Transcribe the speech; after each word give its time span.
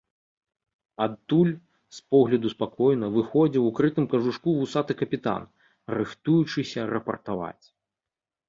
Адтуль, 1.05 1.51
з 1.97 2.01
погляду 2.15 2.51
спакойна, 2.55 3.09
выходзіў 3.17 3.63
у 3.67 3.71
крытым 3.81 4.05
кажушку 4.15 4.57
вусаты 4.63 4.93
капітан, 5.03 5.43
рыхтуючыся 5.99 6.89
рапартаваць. 6.95 7.65